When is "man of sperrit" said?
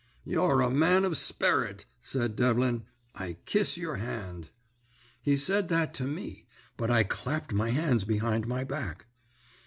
0.71-1.85